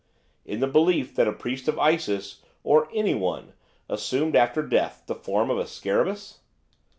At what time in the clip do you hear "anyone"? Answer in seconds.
2.91-3.53